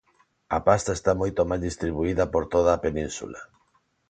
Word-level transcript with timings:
A 0.57 0.59
pasta 0.67 0.91
está 0.95 1.11
moito 1.21 1.41
máis 1.49 1.61
distribuída 1.67 2.23
por 2.33 2.43
toda 2.53 2.71
a 2.73 2.81
península. 2.85 3.39